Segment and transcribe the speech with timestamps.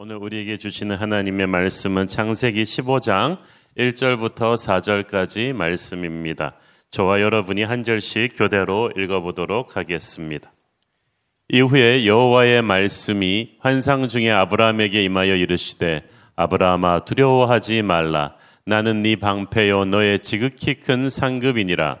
[0.00, 3.38] 오늘 우리에게 주시는 하나님의 말씀은 창세기 15장
[3.76, 6.54] 1절부터 4절까지 말씀입니다.
[6.92, 10.52] 저와 여러분이 한 절씩 교대로 읽어보도록 하겠습니다.
[11.48, 20.20] 이후에 여호와의 말씀이 환상 중에 아브라함에게 임하여 이르시되 아브라함아 두려워하지 말라 나는 네 방패요 너의
[20.20, 21.98] 지극히 큰 상급이니라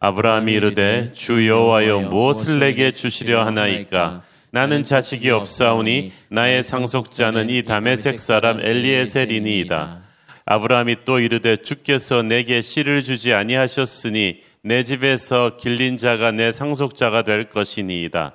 [0.00, 4.22] 아브라함이 이르되 주 여호와여 무엇을 내게 주시려 하나이까
[4.54, 10.02] 나는 자식이 없사오니 나의 상속자는 이 다메섹 사람 엘리에셀이니이다.
[10.46, 17.48] 아브라함이 또 이르되 주께서 내게 씨를 주지 아니하셨으니 내 집에서 길린 자가 내 상속자가 될
[17.48, 18.34] 것이니이다.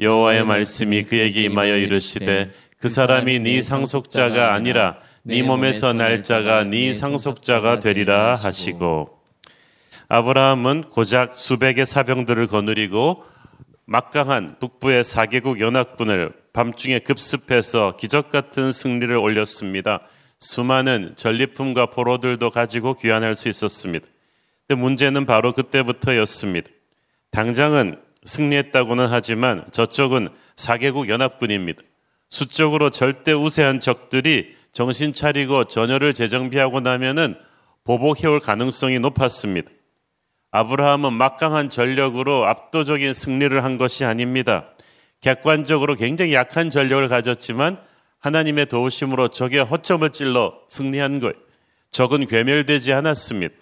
[0.00, 2.50] 여호와의 말씀이 그에게 임하여 이르시되
[2.80, 9.10] 그 사람이 네 상속자가 아니라 네 몸에서 날 자가 네 상속자가 되리라 하시고
[10.08, 13.22] 아브라함은 고작 수백의 사병들을 거느리고
[13.90, 20.00] 막강한 북부의 4개국 연합군을 밤중에 급습해서 기적 같은 승리를 올렸습니다.
[20.38, 24.06] 수많은 전리품과 포로들도 가지고 귀환할 수 있었습니다.
[24.66, 26.70] 근데 문제는 바로 그때부터였습니다.
[27.30, 31.80] 당장은 승리했다고는 하지만 저쪽은 4개국 연합군입니다.
[32.28, 37.38] 수적으로 절대 우세한 적들이 정신 차리고 전열을 재정비하고 나면은
[37.84, 39.70] 보복해올 가능성이 높았습니다.
[40.50, 44.70] 아브라함은 막강한 전력으로 압도적인 승리를 한 것이 아닙니다.
[45.20, 47.78] 객관적으로 굉장히 약한 전력을 가졌지만
[48.20, 51.34] 하나님의 도우심으로 적의 허점을 찔러 승리한 거예요.
[51.90, 53.54] 적은 괴멸되지 않았습니다.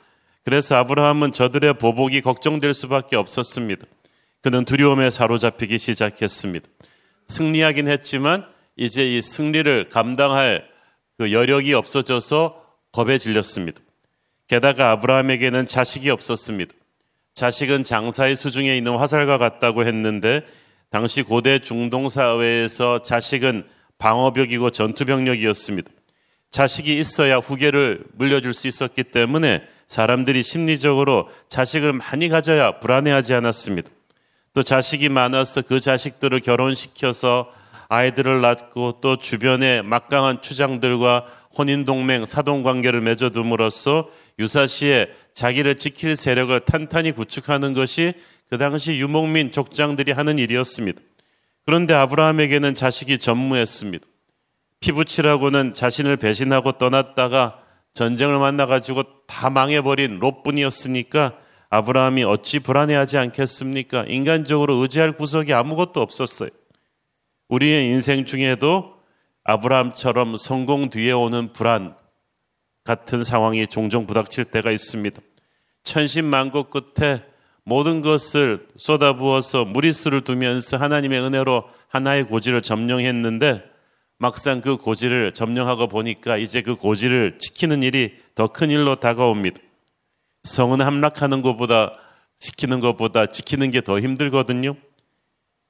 [0.45, 3.87] 그래서 아브라함은 저들의 보복이 걱정될 수밖에 없었습니다.
[4.43, 6.69] 그는 두려움에 사로잡히기 시작했습니다.
[7.27, 10.69] 승리하긴 했지만 이제 이 승리를 감당할
[11.19, 13.81] 그 여력이 없어져서 겁에 질렸습니다.
[14.49, 16.73] 게다가 아브라함에게는 자식이 없었습니다.
[17.35, 20.43] 자식은 장사의 수중에 있는 화살과 같다고 했는데
[20.91, 23.65] 당시 고대 중동 사회에서 자식은
[23.99, 25.91] 방어벽이고 전투병력이었습니다.
[26.51, 33.91] 자식이 있어야 후계를 물려줄 수 있었기 때문에 사람들이 심리적으로 자식을 많이 가져야 불안해하지 않았습니다.
[34.55, 37.53] 또 자식이 많아서 그 자식들을 결혼시켜서
[37.89, 41.27] 아이들을 낳고 또 주변의 막강한 추장들과
[41.57, 48.15] 혼인 동맹, 사돈관계를 맺어둠으로써 유사시에 자기를 지킬 세력을 탄탄히 구축하는 것이
[48.49, 51.01] 그 당시 유목민 족장들이 하는 일이었습니다.
[51.65, 54.07] 그런데 아브라함에게는 자식이 전무했습니다.
[54.81, 57.61] 피부치라고는 자신을 배신하고 떠났다가
[57.95, 61.33] 전쟁을 만나가지고 다 망해버린 롯뿐이었으니까
[61.71, 64.05] 아브라함이 어찌 불안해하지 않겠습니까?
[64.07, 66.51] 인간적으로 의지할 구석이 아무것도 없었어요.
[67.49, 68.96] 우리의 인생 중에도
[69.49, 71.97] 아브라함처럼 성공 뒤에 오는 불안
[72.85, 75.21] 같은 상황이 종종 부닥칠 때가 있습니다.
[75.85, 77.23] 천신만고 끝에
[77.65, 83.63] 모든 것을 쏟아부어서 무리수를 두면서 하나님의 은혜로 하나의 고지를 점령했는데
[84.19, 89.61] 막상 그 고지를 점령하고 보니까 이제 그 고지를 지키는 일이 더 큰 일로 다가옵니다.
[90.43, 91.93] 성은 함락하는 것보다
[92.39, 94.75] 지키는 것보다 지키는 게 더 힘들거든요.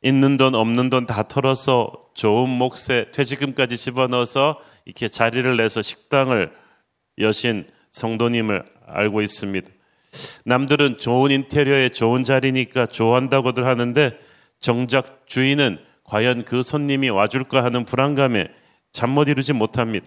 [0.02, 6.52] 있는 돈 없는 돈 다 털어서 좋은 몫에 퇴직금까지 집어넣어서 이렇게 자리를 내서 식당을
[7.18, 9.68] 여신 성도님을 알고 있습니다.
[10.44, 14.18] 남들은 좋은 인테리어에 좋은 자리니까 좋아한다고들 하는데
[14.60, 18.48] 정작 주인은 과연 그 손님이 와줄까 하는 불안감에
[18.92, 20.06] 잠 못 이루지 못합니다.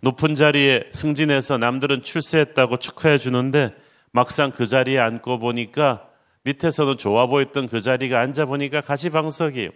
[0.00, 3.72] 높은 자리에 승진해서 남들은 출세했다고 축하해 주는데
[4.10, 6.05] 막상 그 자리에 앉고 보니까
[6.46, 9.70] 밑에서는 좋아 보였던 그 자리가 앉아 보니까 가시방석이에요.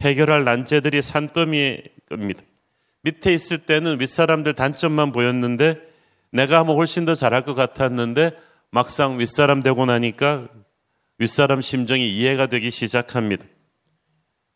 [0.00, 2.42] 해결할 난제들이 산더미입니다.
[3.02, 5.76] 밑에 있을 때는 윗사람들 단점만 보였는데
[6.30, 8.32] 내가 하면 훨씬 더 잘할 것 같았는데
[8.70, 10.48] 막상 윗사람 되고 나니까
[11.18, 13.46] 윗사람 심정이 이해가 되기 시작합니다.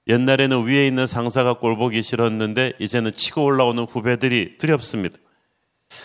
[0.09, 5.19] 옛날에는 위에 있는 상사가 꼴보기 싫었는데 이제는 치고 올라오는 후배들이 두렵습니다.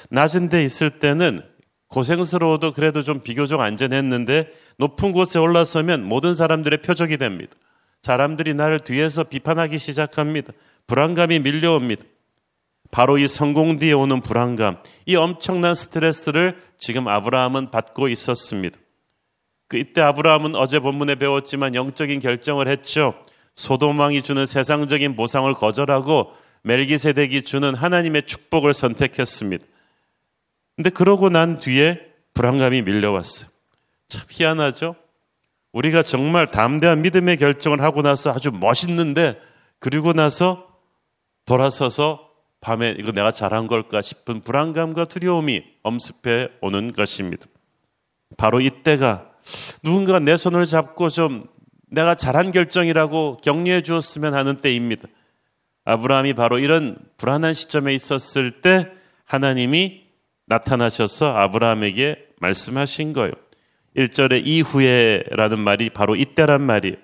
[0.09, 1.41] 낮은 데 있을 때는
[1.87, 7.53] 고생스러워도 그래도 좀 비교적 안전했는데 높은 곳에 올라서면 모든 사람들의 표적이 됩니다.
[8.01, 10.53] 사람들이 나를 뒤에서 비판하기 시작합니다.
[10.85, 12.03] 불안감이 밀려옵니다.
[12.91, 18.79] 바로 이 성공 뒤에 오는 불안감, 이 엄청난 스트레스를 지금 아브라함은 받고 있었습니다.
[19.67, 23.15] 그 이때 아브라함은 어제 본문에 배웠지만 영적인 결정을 했죠.
[23.55, 26.31] 소돔왕이 주는 세상적인 보상을 거절하고
[26.61, 29.65] 멜기세덱이 주는 하나님의 축복을 선택했습니다.
[30.77, 31.99] 근데 그러고 난 뒤에
[32.33, 33.49] 불안감이 밀려왔어요.
[34.07, 34.95] 참 희한하죠?
[35.73, 39.39] 우리가 정말 담대한 믿음의 결정을 하고 나서 아주 멋있는데
[39.79, 40.79] 그리고 나서
[41.45, 42.29] 돌아서서
[42.61, 47.47] 밤에 이거 내가 잘한 걸까 싶은 불안감과 두려움이 엄습해 오는 것입니다.
[48.37, 49.31] 바로 이때가
[49.83, 51.41] 누군가 내 손을 잡고 좀
[51.89, 55.07] 내가 잘한 결정이라고 격려해 주었으면 하는 때입니다.
[55.85, 58.91] 아브라함이 바로 이런 불안한 시점에 있었을 때
[59.25, 60.06] 하나님이
[60.47, 63.33] 나타나셔서 아브라함에게 말씀하신 거예요.
[63.95, 66.95] 1절에 이후에라는 말이 바로 이때란 말이에요.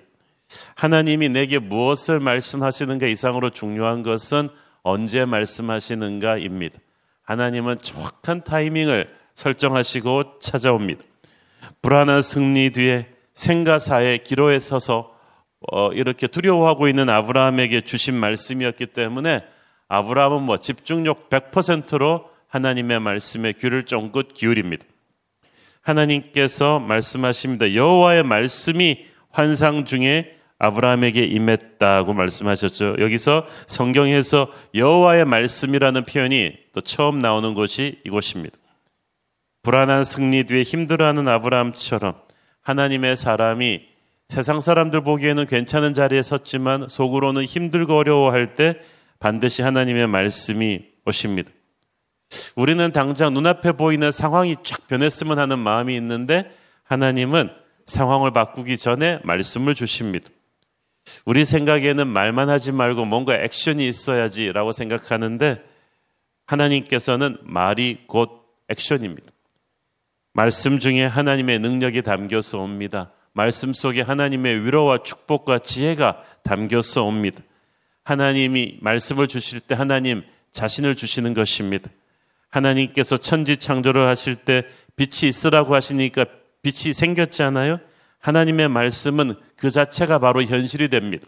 [0.76, 4.48] 하나님이 내게 무엇을 말씀하시는가 이상으로 중요한 것은
[4.82, 6.78] 언제 말씀하시는가입니다.
[7.22, 11.02] 하나님은 정확한 타이밍을 설정하시고 찾아옵니다.
[11.82, 15.14] 불안한 승리 뒤에 생가사의 기로에 서서
[15.72, 19.40] 어, 이렇게 두려워하고 있는 아브라함에게 주신 말씀이었기 때문에
[19.88, 24.84] 아브라함은 뭐 집중력 100%로 하나님의 말씀에 귀를 쫑긋 기울입니다.
[25.80, 27.74] 하나님께서 말씀하십니다.
[27.74, 32.96] 여호와의 말씀이 환상 중에 아브라함에게 임했다고 말씀하셨죠.
[33.00, 38.56] 여기서 성경에서 여호와의 말씀이라는 표현이 또 처음 나오는 곳이 이곳입니다.
[39.62, 42.14] 불안한 승리 뒤에 힘들어하는 아브라함처럼
[42.62, 43.82] 하나님의 사람이
[44.28, 48.76] 세상 사람들 보기에는 괜찮은 자리에 섰지만 속으로는 힘들고 어려워할 때
[49.18, 51.50] 반드시 하나님의 말씀이 오십니다.
[52.56, 56.50] 우리는 당장 눈앞에 보이는 상황이 쫙 변했으면 하는 마음이 있는데
[56.84, 57.50] 하나님은
[57.86, 60.28] 상황을 바꾸기 전에 말씀을 주십니다.
[61.24, 65.62] 우리 생각에는 말만 하지 말고 뭔가 액션이 있어야지라고 생각하는데
[66.46, 68.30] 하나님께서는 말이 곧
[68.68, 69.30] 액션입니다.
[70.32, 73.12] 말씀 중에 하나님의 능력이 담겨서 옵니다.
[73.32, 77.42] 말씀 속에 하나님의 위로와 축복과 지혜가 담겨서 옵니다.
[78.04, 80.22] 하나님이 말씀을 주실 때 하나님
[80.52, 81.90] 자신을 주시는 것입니다.
[82.54, 84.64] 하나님께서 천지 창조를 하실 때
[84.96, 86.24] 빛이 있으라고 하시니까
[86.62, 87.80] 빛이 생겼잖아요.
[88.20, 91.26] 하나님의 말씀은 그 자체가 바로 현실이 됩니다.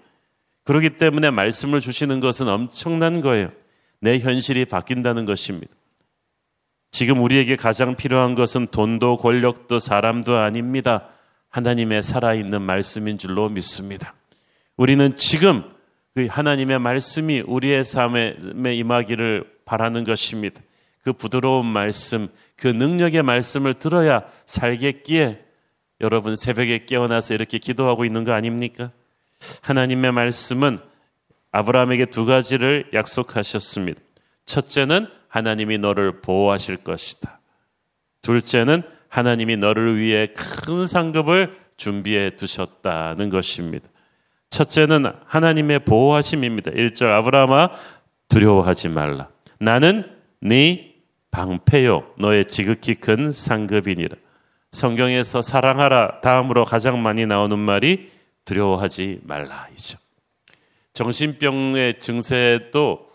[0.65, 3.51] 그렇기 때문에 말씀을 주시는 것은 엄청난 거예요.
[4.01, 5.73] 내 현실이 바뀐다는 것입니다.
[6.91, 11.09] 지금 우리에게 가장 필요한 것은 돈도 권력도 사람도 아닙니다.
[11.51, 14.15] 하나님의 살아있는 말씀인 줄로 믿습니다.
[14.77, 15.65] 우리는 지금
[16.15, 18.37] 그 하나님의 말씀이 우리의 삶에
[18.75, 20.63] 임하기를 바라는 것입니다.
[21.07, 22.27] 그 부드러운 말씀,
[22.57, 25.41] 그 능력의 말씀을 들어야 살겠기에
[26.01, 28.91] 여러분 새벽에 깨어나서 이렇게 기도하고 있는 거 아닙니까?
[29.61, 30.81] 하나님의 말씀은
[31.53, 34.01] 아브라함에게 두 가지를 약속하셨습니다.
[34.47, 37.39] 첫째는 하나님이 너를 보호하실 것이다.
[38.23, 43.89] 둘째는 하나님이 너를 위해 큰 상급을 준비해 두셨다는 것입니다.
[44.51, 46.73] 첫째는 하나님의 보호하심입니다.
[46.73, 47.71] 1절 아브라함아
[48.29, 49.29] 두려워하지 말라.
[49.61, 50.11] 나는
[50.41, 50.96] 네
[51.37, 54.17] 방패요 너의 지극히 큰 상급이니라.
[54.71, 58.11] 성경에서 사랑하라 다음으로 가장 많이 나오는 말이
[58.47, 59.99] 두려워하지 말라이죠.
[60.95, 63.11] 정신병의 증세도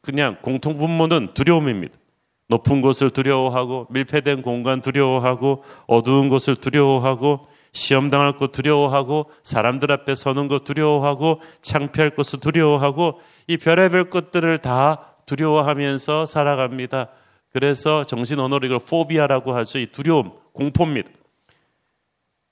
[0.00, 1.98] 그냥 공통분모는 두려움입니다.
[2.46, 10.14] 높은 곳을 두려워하고 밀폐된 공간 두려워하고 어두운 곳을 두려워하고 시험 당할 것 두려워하고 사람들 앞에
[10.14, 17.08] 서는 것 두려워하고 창피할 것을 두려워하고 이 별의별 것들을 다 두려워하면서 살아갑니다.
[17.54, 19.78] 그래서 정신 언어로 이걸 포비아라고 하죠.
[19.78, 21.08] 이 두려움, 공포입니다.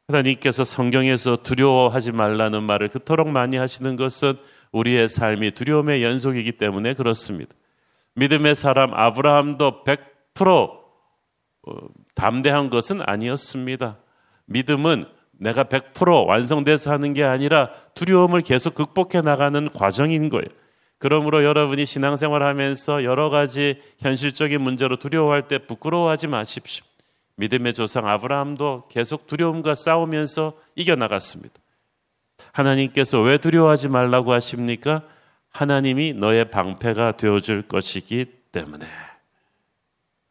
[0.06, 4.34] 하나님께서 성경에서 두려워하지 말라는 말을 그토록 많이 하시는 것은
[4.70, 7.52] 우리의 삶이 두려움의 연속이기 때문에 그렇습니다.
[8.14, 9.98] 믿음의 사람 아브라함도 100%
[10.46, 10.80] 어,
[12.14, 13.98] 담대한 것은 아니었습니다.
[14.46, 20.46] 믿음은 내가 100% 완성돼서 하는 게 아니라 두려움을 계속 극복해 나가는 과정인 거예요.
[21.02, 26.84] 그러므로 여러분이 신앙생활 하면서 여러 가지 현실적인 문제로 두려워할 때 부끄러워하지 마십시오.
[27.34, 31.54] 믿음의 조상 아브라함도 계속 두려움과 싸우면서 이겨나갔습니다.
[32.52, 35.02] 하나님께서 왜 두려워하지 말라고 하십니까?
[35.50, 38.86] 하나님이 너의 방패가 되어줄 것이기 때문에.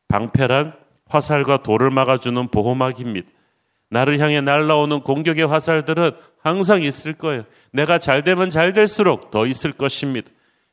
[0.08, 0.74] 방패란
[1.10, 3.30] 화살과 돌을 막아주는 보호막입니다.
[3.90, 7.44] 나를 향해 날라오는 공격의 화살들은 항상 있을 거예요.
[7.72, 10.32] 내가 잘 되면 잘 될수록 더 있을 것입니다.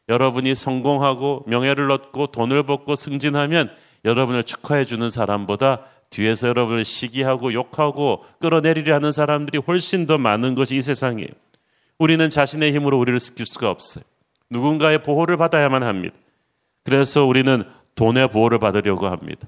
[0.09, 3.71] 여러분이 성공하고 명예를 얻고 돈을 벌고 승진하면
[4.05, 10.77] 여러분을 축하해 주는 사람보다 뒤에서 여러분을 시기하고 욕하고 끌어내리려 하는 사람들이 훨씬 더 많은 것이
[10.77, 11.29] 이 세상이에요.
[11.99, 14.05] 우리는 자신의 힘으로 우리를 지킬 수가 없어요.
[14.51, 16.15] 누군가의 보호를 받아야만 합니다.
[16.85, 17.65] 그래서 우리는
[17.97, 19.47] 돈의 보호를 받으려고 합니다.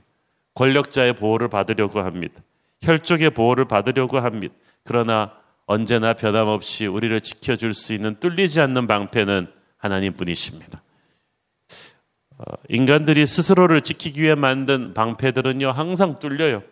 [0.54, 2.42] 권력자의 보호를 받으려고 합니다.
[2.82, 4.54] 혈족의 보호를 받으려고 합니다.
[4.84, 5.32] 그러나
[5.66, 9.48] 언제나 변함없이 우리를 지켜줄 수 있는 뚫리지 않는 방패는
[9.80, 10.82] 하나님 뿐이십니다.
[12.38, 16.62] 어, 인간들이 스스로를 지키기 위해 만든 방패들은요, 항상 뚫려요.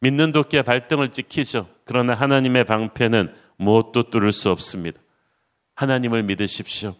[0.00, 1.68] 믿는 도끼에 발등을 찍히죠.
[1.84, 4.98] 그러나 하나님의 방패는 무엇도 뚫을 수 없습니다.
[5.74, 6.94] 하나님을 믿으십시오.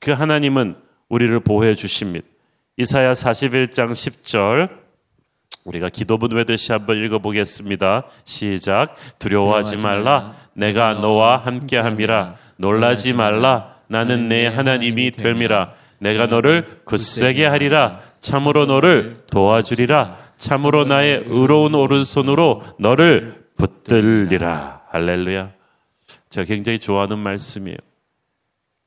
[0.00, 0.76] 그 하나님은
[1.08, 2.26] 우리를 보호해 주십니다.
[2.78, 4.86] 이사야 41장 10절
[5.64, 8.04] 우리가 기도문 외듯이 한번 읽어보겠습니다.
[8.24, 8.96] 시작.
[9.18, 10.36] 두려워하지 말라.
[10.54, 12.36] 내가 너와 함께함이라.
[12.56, 13.75] 놀라지 말라.
[13.88, 15.74] 나는 내 하나님이 됨이라.
[15.98, 18.00] 내가 너를 굳세게 하리라.
[18.20, 20.18] 참으로 너를 도와주리라.
[20.36, 24.82] 참으로 나의 의로운 오른손으로 너를 붙들리라.
[24.90, 25.50] 할렐루야.
[26.28, 27.78] 제가 굉장히 좋아하는 말씀이에요.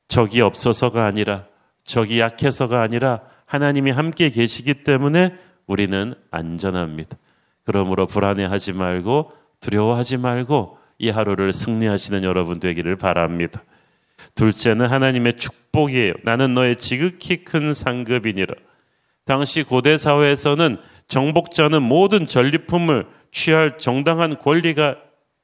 [0.08, 1.44] 적이 없어서가 아니라
[1.84, 7.16] 적이 약해서가 아니라 하나님이 함께 계시기 때문에 우리는 안전합니다.
[7.64, 13.62] 그러므로 불안해하지 말고 두려워하지 말고 이 하루를 승리하시는 여러분 되기를 바랍니다.
[14.34, 16.14] 둘째는 하나님의 축복이에요.
[16.22, 18.54] 나는 너의 지극히 큰 상급이니라.
[19.24, 24.96] 당시 고대 사회에서는 정복자는 모든 전리품을 취할 정당한 권리가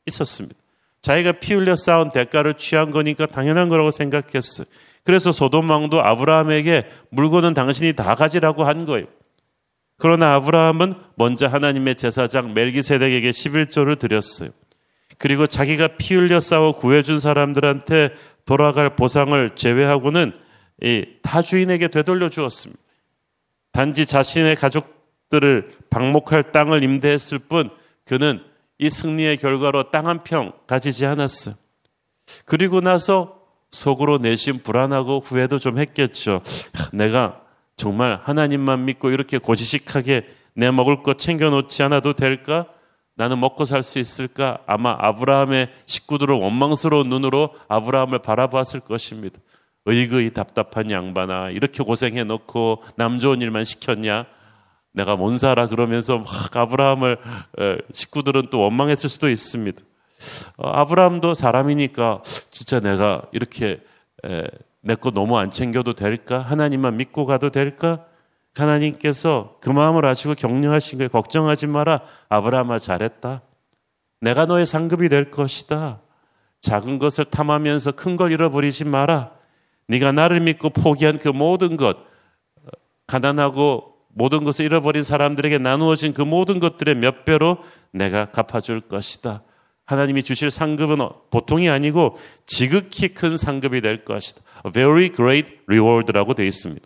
[0.06, 0.56] 있었습니다.
[1.02, 4.66] 자기가 피 흘려 쌓은 대가를 취한 거니까 당연한 거라고 생각했어요.
[5.04, 9.06] 그래서 소돔 왕도 아브라함에게 물건은 당신이 다 가지라고 한 거예요.
[9.99, 14.50] 그러나 아브라함은 먼저 하나님의 제사장 멜기세덱에게 11조를 드렸어요.
[15.18, 18.11] 그리고 자기가 피 흘려 싸워 구해준 사람들한테
[18.47, 20.33] 돌아갈 보상을 제외하고는
[20.83, 22.81] 이 타주인에게 되돌려 주었습니다.
[23.73, 27.71] 단지 자신의 가족들을 방목할 땅을 임대했을 뿐
[28.05, 28.43] 그는
[28.79, 31.55] 이 승리의 결과로 땅 한 평 가지지 않았어요.
[32.45, 36.43] 그리고 나서 속으로 내심 불안하고 후회도 좀 했겠죠.
[36.93, 37.41] 내가
[37.76, 42.67] 정말 하나님만 믿고 이렇게 고지식하게 내 먹을 것 챙겨놓지 않아도 될까?
[43.17, 44.59] 나는 먹고 살 수 있을까?
[44.67, 49.41] 아마 아브라함의 식구들은 원망스러운 눈으로 아브라함을 바라보았을 것입니다.
[49.87, 54.27] 의거의 답답한 양반아, 이렇게 고생해 놓고 남 좋은 일만 시켰냐?
[54.93, 55.67] 내가 뭔 살아?
[55.69, 57.19] 그러면서 막 아브라함을
[57.93, 59.83] 식구들은 또 원망했을 수도 있습니다.
[60.57, 63.81] 어, 아브라함도 사람이니까 진짜 내가 이렇게
[64.83, 66.41] 내 거 너무 안 챙겨도 될까?
[66.41, 68.05] 하나님만 믿고 가도 될까?
[68.57, 71.09] 하나님께서 그 마음을 아시고 격려하신 거예요.
[71.11, 72.01] 걱정하지 마라.
[72.29, 73.43] 아브라함아 잘했다.
[74.21, 76.01] 내가 너의 상급이 될 것이다.
[76.61, 79.33] 작은 것을 탐하면서 큰 걸 잃어버리지 마라.
[79.89, 81.99] 네가 나를 믿고 포기한 그 모든 것,
[83.07, 87.59] 가난하고 모든 것을 잃어버린 사람들에게 나누어진 그 모든 것들의 몇 배로
[87.93, 89.43] 내가 갚아줄 것이다.
[89.85, 90.99] 하나님이 주실 상급은
[91.31, 94.41] 보통이 아니고 지극히 큰 상급이 될 것이다.
[94.65, 96.85] A very great reward라고 되어 있습니다.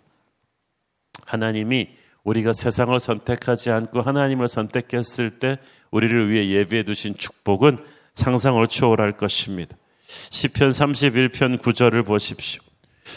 [1.30, 1.90] 하나님이
[2.24, 5.58] 우리가 세상을 선택하지 않고 하나님을 선택했을 때
[5.90, 7.78] 우리를 위해 예비해 두신 축복은
[8.14, 9.76] 상상을 초월할 것입니다.
[10.06, 12.62] 시편 31편 9절을 보십시오.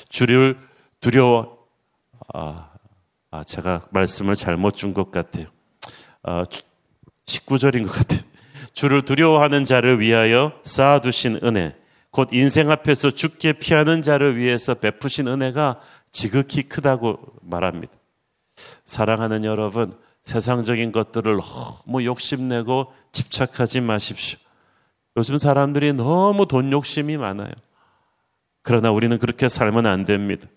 [0.10, 0.58] 주를
[1.02, 1.58] 두려워
[2.34, 2.70] 아,
[3.32, 5.48] 아 제가 말씀을 잘못 준 것 같아요.
[6.22, 6.46] 아,
[7.26, 8.22] 19절인 것 같아요.
[8.74, 11.76] 주를 두려워하는 자를 위하여 쌓아두신 은혜,
[12.12, 15.80] 곧 인생 앞에서 죽게 피하는 자를 위해서 베푸신 은혜가
[16.12, 17.94] 지극히 크다고 말합니다.
[18.86, 24.40] 사랑하는 여러분, 세상적인 것들을 너무 욕심내고 집착하지 마십시오.
[25.18, 27.52] 요즘 사람들이 너무 돈 욕심이 많아요.
[28.62, 30.48] 그러나 우리는 그렇게 살면 안 됩니다.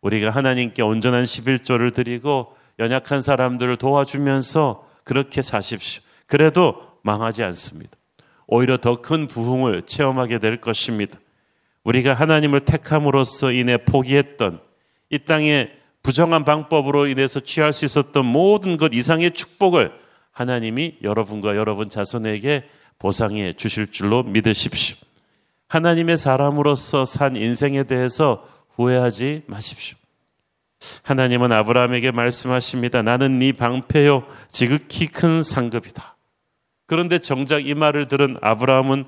[0.00, 6.02] 우리가 하나님께 온전한 11조를 드리고 연약한 사람들을 도와주면서 그렇게 사십시오.
[6.26, 7.96] 그래도 망하지 않습니다.
[8.46, 11.18] 오히려 더 큰 부흥을 체험하게 될 것입니다.
[11.84, 14.60] 우리가 하나님을 택함으로써 인해 포기했던
[15.10, 15.77] 이 땅의
[16.08, 19.92] 부정한 방법으로 인해서 취할 수 있었던 모든 것 이상의 축복을
[20.32, 22.64] 하나님이 여러분과 여러분 자손에게
[22.98, 24.96] 보상해 주실 줄로 믿으십시오.
[25.68, 29.98] 하나님의 사람으로서 산 인생에 대해서 후회하지 마십시오.
[31.02, 33.02] 하나님은 아브라함에게 말씀하십니다.
[33.02, 36.16] 나는 네 방패요 지극히 큰 상급이다.
[36.86, 39.04] 그런데 정작 이 말을 들은 아브라함은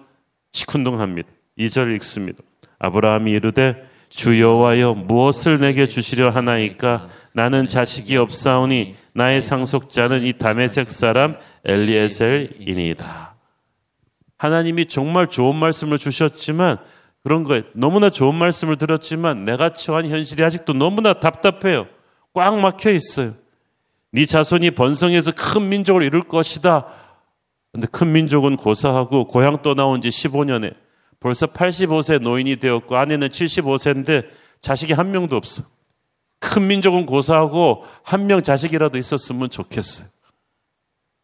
[0.52, 1.30] 시큰둥합니다.
[1.56, 2.42] 2절 읽습니다.
[2.78, 10.90] 아브라함이 이르되 주 여호와여 무엇을 내게 주시려 하나이까 나는 자식이 없사오니 나의 상속자는 이 다메섹
[10.90, 13.34] 사람 엘리에셀이니이다.
[14.36, 16.78] 하나님이 정말 좋은 말씀을 주셨지만
[17.22, 21.86] 그런 거에 너무나 좋은 말씀을 들었지만 내가 처한 현실이 아직도 너무나 답답해요.
[22.34, 23.34] 꽉 막혀 있어요.
[24.12, 26.86] 네 자손이 번성해서 큰 민족을 이룰 것이다.
[27.72, 30.74] 근데 큰 민족은 고사하고 고향 떠나온 지 15년에
[31.20, 34.28] 벌써 85세 노인이 되었고 아내는 75세인데
[34.60, 35.62] 자식이 한 명도 없어.
[36.38, 40.08] 큰 민족은 고사하고 한 명 자식이라도 있었으면 좋겠어요.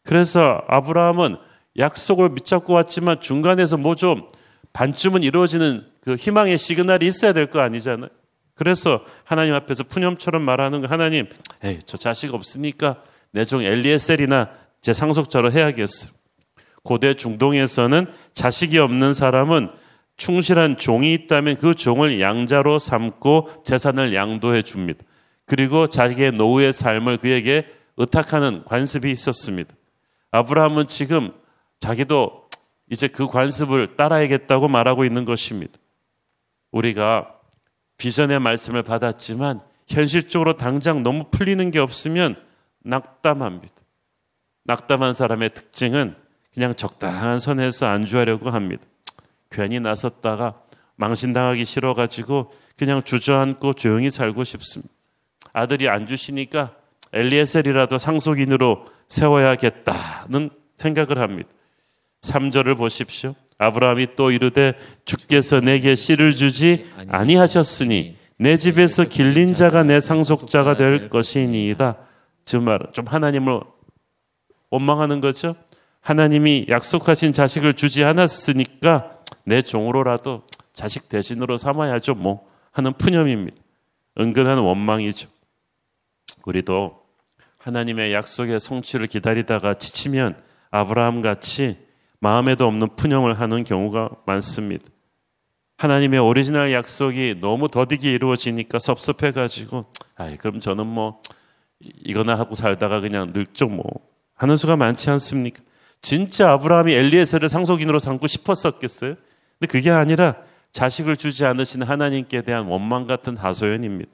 [0.05, 1.37] 그래서 아브라함은
[1.79, 4.29] 약속을 밑잡고 왔지만 중간에서 뭐 좀
[4.73, 8.11] 반쯤은 이루어지는 그 희망의 시그널이 있어야 될 거 아니잖아요.
[8.55, 11.29] 그래서 하나님 앞에서 푸념처럼 말하는 거 하나님,
[11.65, 14.51] 에이, 저 자식 없으니까 내 종 엘리에셀이나
[14.83, 16.13] 제 상속자로 해야겠어요.
[16.83, 19.71] 고대 중동에서는 자식이 없는 사람은
[20.17, 25.05] 충실한 종이 있다면 그 종을 양자로 삼고 재산을 양도해 줍니다.
[25.45, 29.75] 그리고 자기의 노후의 삶을 그에게 의탁하는 관습이 있었습니다.
[30.31, 31.33] 아브라함은 지금
[31.81, 32.49] 자기도
[32.91, 35.75] 이제 그 관습을 따라야겠다고 말하고 있는 것입니다.
[36.73, 37.33] 우리가
[37.99, 42.37] 비전의 말씀을 받았지만 현실적으로 당장 너무 풀리는 게 없으면
[42.85, 43.75] 낙담합니다.
[44.65, 46.17] 낙담한 사람의 특징은
[46.53, 48.83] 그냥 적당한 선에서 안주하려고 합니다.
[49.57, 50.61] 괜히 나섰다가
[50.97, 54.93] 망신당하기 싫어가지고 그냥 주저앉고 조용히 살고 싶습니다.
[55.55, 56.75] 아들이 안 주시니까
[57.15, 61.49] 엘리에셀이라도 상속인으로 세워야겠다는 생각을 합니다.
[62.21, 63.35] 3절을 보십시오.
[63.57, 64.75] 아브라함이 또 이르되
[65.07, 71.97] 주께서 내게 씨를 주지 아니하셨으니 내 집에서 길린 자가 내 상속자가 될 것이니이다.
[72.45, 73.61] 지금 좀 하나님을
[74.69, 75.57] 원망하는 거죠.
[76.03, 79.16] 하나님이 약속하신 자식을 주지 않았으니까
[79.47, 82.15] 내 종으로라도 자식 대신으로 삼아야죠.
[82.15, 83.57] 뭐 하는 푸념입니다.
[84.19, 85.29] 은근한 원망이죠.
[86.45, 87.01] 우리도
[87.59, 90.37] 하나님의 약속의 성취를 기다리다가 지치면
[90.71, 91.79] 아브라함 같이
[92.19, 94.85] 마음에도 없는 푸념을 하는 경우가 많습니다.
[95.79, 99.85] 하나님의 오리지널 약속이 너무 더디게 이루어지니까 섭섭해가지고,
[100.17, 101.21] 아이, 그럼 저는 뭐,
[101.81, 103.85] 이거나 하고 살다가 그냥 늙죠, 뭐.
[104.35, 105.63] 하는 수가 많지 않습니까?
[106.01, 109.17] 진짜 아브라함이 엘리에셀을 상속인으로 삼고 싶었었겠어요?
[109.59, 110.37] 근데 그게 아니라
[110.73, 114.11] 자식을 주지 않으신 하나님께 대한 원망 같은 하소연입니다.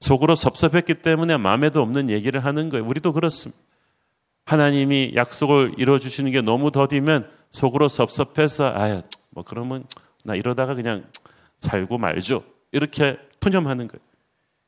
[0.00, 2.84] 속으로 섭섭했기 때문에 마음에도 없는 얘기를 하는 거예요.
[2.84, 3.60] 우리도 그렇습니다.
[4.44, 9.00] 하나님이 약속을 이루어 주시는 게 너무 더디면 속으로 섭섭해서, 아유,
[9.30, 9.84] 뭐 그러면
[10.24, 11.04] 나 이러다가 그냥
[11.58, 12.44] 살고 말죠.
[12.72, 14.02] 이렇게 푸념하는 거예요.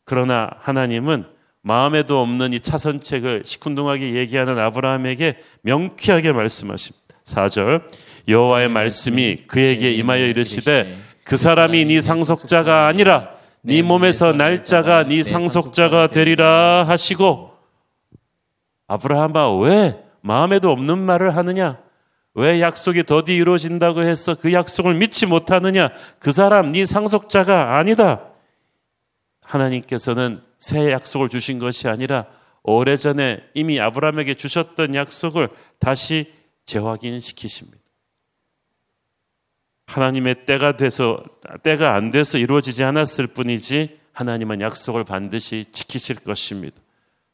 [0.05, 1.27] 그러나 하나님은
[1.63, 7.06] 마음에도 없는 이 차선책을 시큰둥하게 얘기하는 아브라함에게 명쾌하게 말씀하십니다.
[7.27, 7.83] 4절
[8.29, 13.31] 여호와의 말씀이 그에게 임하여 이르시되 그 사람이 네 상속자가 아니라
[13.63, 17.51] 네 몸에서 날짜가 네 상속자가 되리라 하시고
[18.87, 21.79] 아브라함아 왜 마음에도 없는 말을 하느냐?
[22.35, 25.89] 왜 약속이 더디 이루어진다고 해서 그 약속을 믿지 못하느냐?
[26.19, 28.23] 그 사람 네 상속자가 아니다.
[29.43, 32.27] 하나님께서는 새 약속을 주신 것이 아니라
[32.63, 35.49] 오래전에 이미 아브라함에게 주셨던 약속을
[35.79, 36.36] 다시
[36.67, 37.79] 재확인시키십니다.
[39.87, 41.23] 하나님의 때가 돼서
[41.63, 46.77] 때가 안 돼서 이루어지지 않았을 뿐이지 하나님은 약속을 반드시 지키실 것입니다.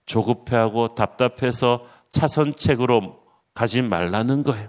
[0.06, 3.22] 조급해하고 답답해서 차선책으로
[3.54, 4.68] 가지 말라는 거예요.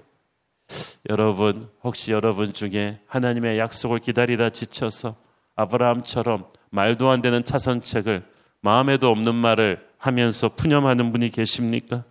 [1.10, 5.16] 여러분, 혹시 여러분 중에 하나님의 약속을 기다리다 지쳐서
[5.56, 8.24] 아브라함처럼 말도 안 되는 차선책을
[8.62, 12.06] 마음에도 없는 말을 하면서 푸념하는 분이 계십니까?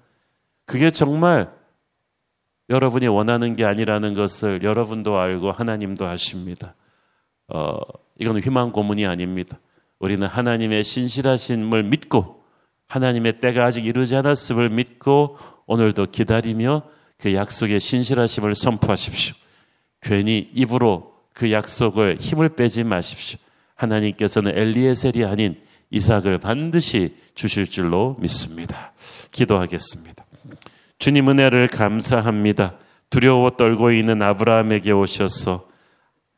[0.67, 1.53] 그게 정말
[2.73, 6.75] 여러분이 원하는 게 아니라는 것을 여러분도 알고 하나님도 아십니다.
[7.49, 7.77] 어,
[8.19, 9.59] 이건 희망 고문이 아닙니다.
[9.99, 12.43] 우리는 하나님의 신실하심을 믿고
[12.89, 16.83] 하나님의 때가 아직 이르지 않았음을 믿고 오늘도 기다리며
[17.19, 19.35] 그 약속의 신실하심을 선포하십시오.
[20.01, 23.39] 괜히 입으로 그 약속을 힘을 빼지 마십시오.
[23.75, 28.93] 하나님께서는 엘리에셀이 아닌 이삭을 반드시 주실 줄로 믿습니다.
[29.31, 30.25] 기도하겠습니다.
[31.03, 32.75] 주님 은혜를 감사합니다.
[33.11, 35.67] 두려워 떨고 있는 아브라함에게 오셔서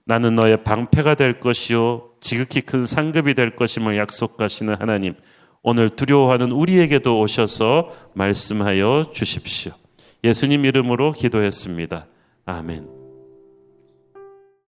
[0.06, 5.16] 나는 너의 방패가 될 것이요 지극히 큰 상급이 될 것임을 약속하시는 하나님
[5.62, 9.72] 오늘 두려워하는 우리에게도 오셔서 말씀하여 주십시오.
[10.24, 12.06] 예수님 이름으로 기도했습니다.
[12.46, 12.93] 아멘.